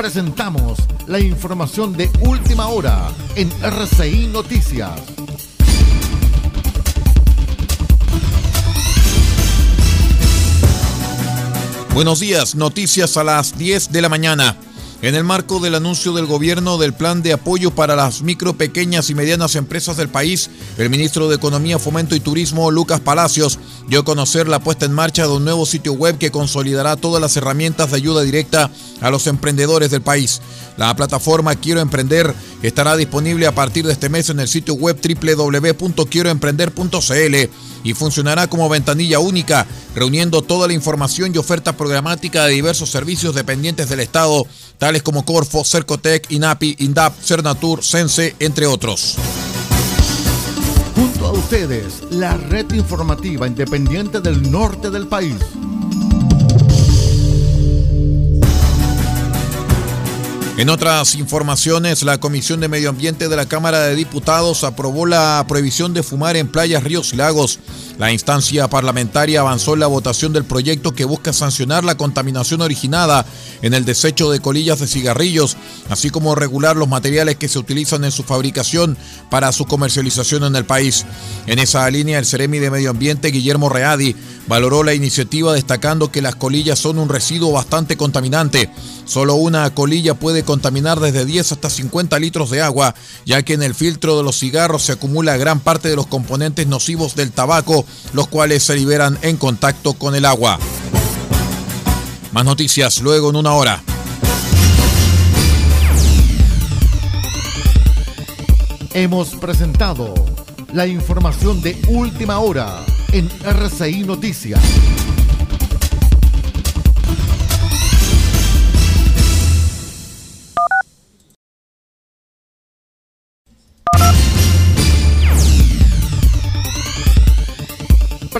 [0.00, 4.98] presentamos la información de última hora en RCI Noticias.
[11.92, 14.56] Buenos días, noticias a las 10 de la mañana.
[15.02, 19.08] En el marco del anuncio del gobierno del plan de apoyo para las micro, pequeñas
[19.08, 23.58] y medianas empresas del país, el ministro de Economía, Fomento y Turismo, Lucas Palacios,
[23.88, 27.22] dio a conocer la puesta en marcha de un nuevo sitio web que consolidará todas
[27.22, 30.42] las herramientas de ayuda directa a los emprendedores del país.
[30.76, 34.98] La plataforma Quiero Emprender estará disponible a partir de este mes en el sitio web
[35.00, 37.50] www.quieroemprender.cl
[37.82, 43.34] y funcionará como ventanilla única, reuniendo toda la información y oferta programática de diversos servicios
[43.34, 44.46] dependientes del Estado,
[44.78, 49.16] tales como Corfo, Cercotec, INAPI, INDAP, Cernatur, Sense, entre otros.
[50.94, 55.36] Junto a ustedes, la red informativa independiente del norte del país.
[60.60, 65.42] En otras informaciones, la Comisión de Medio Ambiente de la Cámara de Diputados aprobó la
[65.48, 67.60] prohibición de fumar en playas, ríos y lagos.
[68.00, 73.26] La instancia parlamentaria avanzó en la votación del proyecto que busca sancionar la contaminación originada
[73.60, 75.58] en el desecho de colillas de cigarrillos,
[75.90, 78.96] así como regular los materiales que se utilizan en su fabricación
[79.28, 81.04] para su comercialización en el país.
[81.46, 84.16] En esa línea, el Ceremi de Medio Ambiente, Guillermo Readi,
[84.48, 88.70] valoró la iniciativa destacando que las colillas son un residuo bastante contaminante.
[89.04, 92.94] Solo una colilla puede contaminar desde 10 hasta 50 litros de agua,
[93.26, 96.66] ya que en el filtro de los cigarros se acumula gran parte de los componentes
[96.66, 100.58] nocivos del tabaco, los cuales se liberan en contacto con el agua.
[102.32, 103.82] Más noticias luego en una hora.
[108.92, 110.14] Hemos presentado
[110.72, 114.60] la información de última hora en RCI Noticias.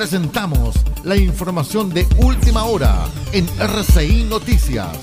[0.01, 4.97] Presentamos la información de última hora en RCI Noticias.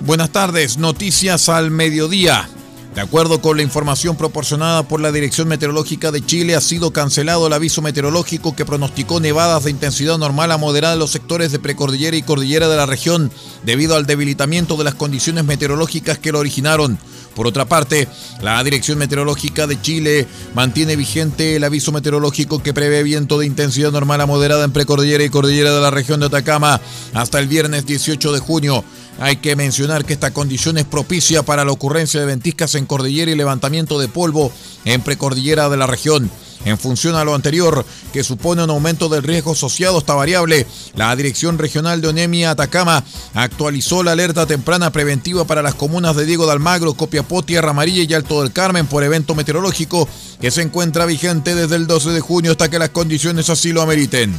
[0.00, 2.48] Buenas tardes, noticias al mediodía.
[2.96, 7.46] De acuerdo con la información proporcionada por la Dirección Meteorológica de Chile, ha sido cancelado
[7.46, 11.58] el aviso meteorológico que pronosticó nevadas de intensidad normal a moderada en los sectores de
[11.58, 13.30] precordillera y cordillera de la región,
[13.64, 16.98] debido al debilitamiento de las condiciones meteorológicas que lo originaron.
[17.36, 18.08] Por otra parte,
[18.40, 23.92] la Dirección Meteorológica de Chile mantiene vigente el aviso meteorológico que prevé viento de intensidad
[23.92, 26.80] normal a moderada en precordillera y cordillera de la región de Atacama
[27.12, 28.84] hasta el viernes 18 de junio.
[29.20, 33.30] Hay que mencionar que esta condición es propicia para la ocurrencia de ventiscas en cordillera
[33.30, 34.50] y levantamiento de polvo
[34.86, 36.30] en precordillera de la región.
[36.64, 40.66] En función a lo anterior, que supone un aumento del riesgo asociado a esta variable,
[40.94, 46.26] la Dirección Regional de Onemia Atacama actualizó la alerta temprana preventiva para las comunas de
[46.26, 50.08] Diego de Almagro, Copiapó, Tierra Amarilla y Alto del Carmen por evento meteorológico
[50.40, 53.82] que se encuentra vigente desde el 12 de junio hasta que las condiciones así lo
[53.82, 54.34] ameriten.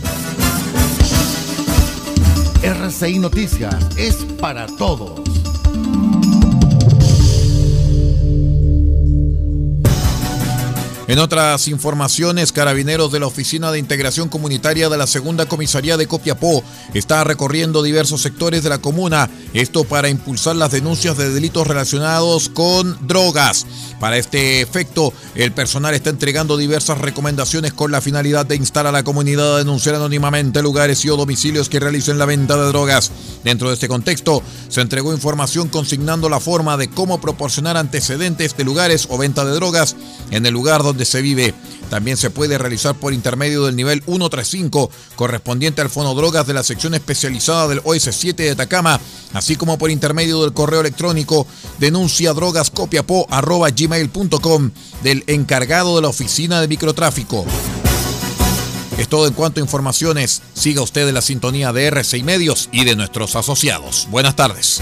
[2.64, 5.27] RCI Noticias es para todos.
[11.08, 16.06] En otras informaciones, carabineros de la Oficina de Integración Comunitaria de la Segunda Comisaría de
[16.06, 16.62] Copiapó
[16.94, 22.50] está recorriendo diversos sectores de la comuna, esto para impulsar las denuncias de delitos relacionados
[22.50, 23.66] con drogas.
[24.02, 28.92] Para este efecto, el personal está entregando diversas recomendaciones con la finalidad de instar a
[28.92, 33.14] la comunidad a denunciar anónimamente lugares y o domicilios que realicen la venta de drogas.
[33.46, 38.66] Dentro de este contexto, se entregó información consignando la forma de cómo proporcionar antecedentes de
[38.66, 39.96] lugares o venta de drogas
[40.32, 41.54] en el lugar donde se vive.
[41.90, 46.64] También se puede realizar por intermedio del nivel 135 correspondiente al Fono Drogas de la
[46.64, 49.00] sección especializada del OS7 de Atacama,
[49.34, 51.48] así como por intermedio del correo electrónico
[51.80, 52.34] denuncia
[53.76, 54.72] gmail.com
[55.04, 57.46] del encargado de la oficina de microtráfico.
[58.98, 60.42] Es todo en cuanto a informaciones.
[60.54, 64.08] Siga usted en la sintonía de RCI Medios y de nuestros asociados.
[64.10, 64.82] Buenas tardes.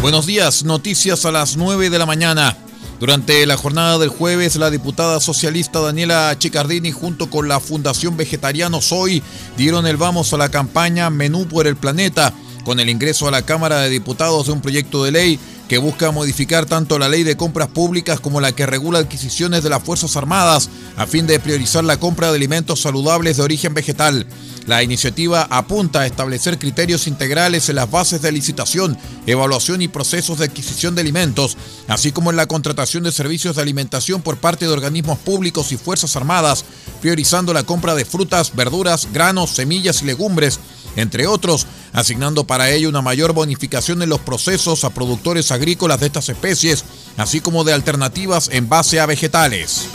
[0.00, 2.56] Buenos días, noticias a las 9 de la mañana.
[2.98, 8.92] Durante la jornada del jueves, la diputada socialista Daniela Chicardini junto con la Fundación Vegetarianos
[8.92, 9.22] Hoy
[9.58, 12.32] dieron el vamos a la campaña Menú por el Planeta
[12.64, 15.38] con el ingreso a la Cámara de Diputados de un proyecto de ley
[15.70, 19.70] que busca modificar tanto la ley de compras públicas como la que regula adquisiciones de
[19.70, 24.26] las Fuerzas Armadas a fin de priorizar la compra de alimentos saludables de origen vegetal.
[24.66, 30.38] La iniciativa apunta a establecer criterios integrales en las bases de licitación, evaluación y procesos
[30.38, 31.56] de adquisición de alimentos,
[31.86, 35.76] así como en la contratación de servicios de alimentación por parte de organismos públicos y
[35.76, 36.64] Fuerzas Armadas,
[37.00, 40.58] priorizando la compra de frutas, verduras, granos, semillas y legumbres,
[40.96, 46.06] entre otros, asignando para ello una mayor bonificación en los procesos a productores agrícolas de
[46.06, 46.84] estas especies,
[47.16, 49.88] así como de alternativas en base a vegetales.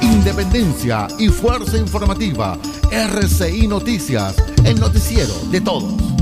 [0.00, 2.58] Independencia y fuerza informativa.
[2.90, 6.13] RCI Noticias, el noticiero de todos.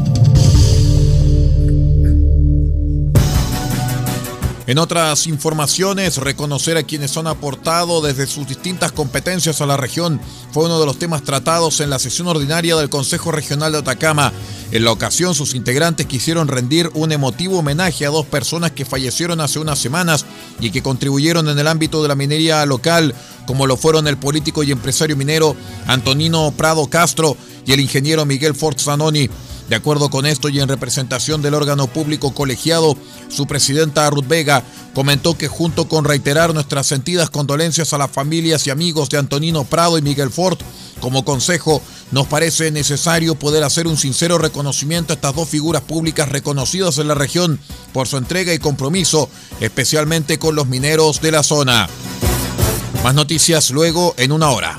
[4.69, 10.21] En otras informaciones, reconocer a quienes han aportado desde sus distintas competencias a la región
[10.53, 14.33] fue uno de los temas tratados en la sesión ordinaria del Consejo Regional de Atacama.
[14.71, 19.41] En la ocasión, sus integrantes quisieron rendir un emotivo homenaje a dos personas que fallecieron
[19.41, 20.27] hace unas semanas
[20.61, 23.17] y que contribuyeron en el ámbito de la minería local,
[23.47, 25.57] como lo fueron el político y empresario minero
[25.89, 27.37] Antonino Prado Castro
[27.67, 29.29] y el ingeniero Miguel Fort Zanoni.
[29.73, 32.95] De acuerdo con esto y en representación del órgano público colegiado,
[33.31, 38.67] su presidenta Ruth Vega comentó que junto con reiterar nuestras sentidas condolencias a las familias
[38.67, 40.61] y amigos de Antonino Prado y Miguel Fort,
[41.01, 41.81] como consejo
[42.11, 47.09] nos parece necesario poder hacer un sincero reconocimiento a estas dos figuras públicas reconocidas en
[47.09, 47.59] la región
[47.95, 49.31] por su entrega y compromiso,
[49.61, 51.89] especialmente con los mineros de la zona.
[53.03, 54.79] Más noticias luego en una hora.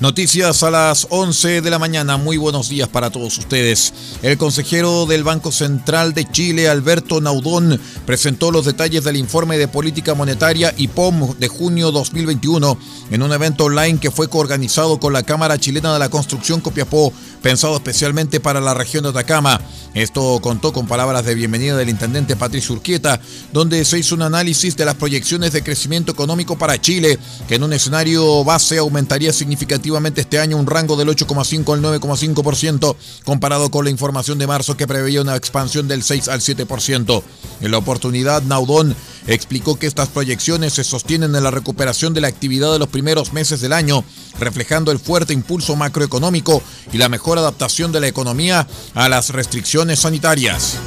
[0.00, 2.16] Noticias a las 11 de la mañana.
[2.16, 3.92] Muy buenos días para todos ustedes.
[4.22, 9.68] El consejero del Banco Central de Chile, Alberto Naudón, presentó los detalles del informe de
[9.68, 12.78] política monetaria IPOM de junio 2021
[13.10, 17.12] en un evento online que fue coorganizado con la Cámara Chilena de la Construcción Copiapó,
[17.42, 19.60] pensado especialmente para la región de Atacama.
[19.92, 23.20] Esto contó con palabras de bienvenida del intendente Patricio Urquieta,
[23.52, 27.18] donde se hizo un análisis de las proyecciones de crecimiento económico para Chile,
[27.48, 32.96] que en un escenario base aumentaría significativamente este año un rango del 8,5 al 9,5%,
[33.24, 37.22] comparado con la información de marzo que preveía una expansión del 6 al 7%.
[37.60, 38.94] En la oportunidad, Naudón
[39.26, 43.32] explicó que estas proyecciones se sostienen en la recuperación de la actividad de los primeros
[43.32, 44.04] meses del año,
[44.38, 50.00] reflejando el fuerte impulso macroeconómico y la mejor adaptación de la economía a las restricciones
[50.00, 50.78] sanitarias.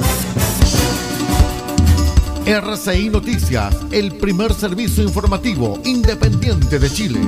[2.46, 7.20] RCI Noticias, el primer servicio informativo independiente de Chile.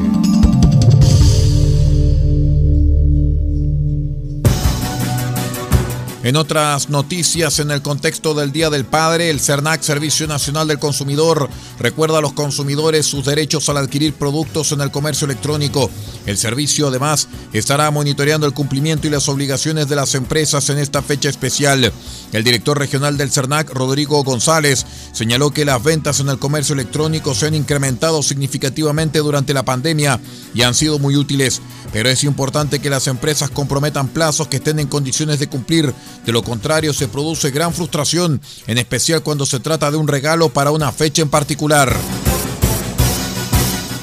[6.26, 10.80] En otras noticias, en el contexto del Día del Padre, el CERNAC, Servicio Nacional del
[10.80, 15.90] Consumidor, recuerda a los consumidores sus derechos al adquirir productos en el comercio electrónico.
[16.26, 21.02] El servicio, además, estará monitoreando el cumplimiento y las obligaciones de las empresas en esta
[21.02, 21.92] fecha especial.
[22.32, 27.34] El director regional del CERNAC, Rodrigo González, señaló que las ventas en el comercio electrónico
[27.34, 30.20] se han incrementado significativamente durante la pandemia
[30.54, 31.60] y han sido muy útiles,
[31.92, 36.32] pero es importante que las empresas comprometan plazos que estén en condiciones de cumplir de
[36.32, 40.70] lo contrario, se produce gran frustración, en especial cuando se trata de un regalo para
[40.72, 41.28] una fecha en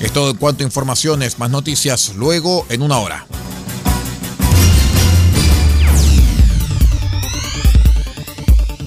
[0.02, 3.26] Es todo en cuanto a informaciones, más noticias luego en una hora.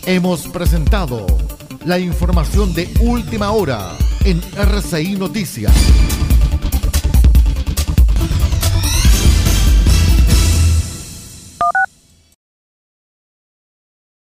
[0.04, 1.26] Hemos presentado
[1.86, 5.72] la información de última hora en RCI Noticias.